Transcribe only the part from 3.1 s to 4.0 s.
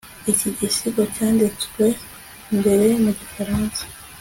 gifaransa